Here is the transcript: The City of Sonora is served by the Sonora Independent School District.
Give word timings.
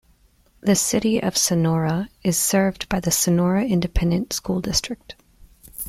The 0.61 0.73
City 0.75 1.21
of 1.21 1.37
Sonora 1.37 2.09
is 2.23 2.35
served 2.35 2.89
by 2.89 2.99
the 2.99 3.11
Sonora 3.11 3.63
Independent 3.65 4.33
School 4.33 4.59
District. 4.59 5.13